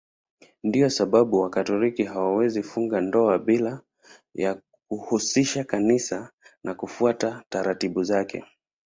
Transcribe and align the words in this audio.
Ndiyo 0.63 0.89
sababu 0.89 1.45
Mkatoliki 1.45 2.03
hawezi 2.03 2.61
kufunga 2.61 3.01
ndoa 3.01 3.39
bila 3.39 3.81
ya 4.35 4.61
kuhusisha 4.87 5.63
Kanisa 5.63 6.31
na 6.63 6.73
kufuata 6.73 7.43
taratibu 7.49 8.03
zake. 8.03 8.45